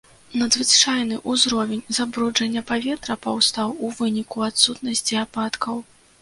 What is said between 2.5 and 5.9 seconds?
паветра паўстаў у выніку адсутнасці ападкаў.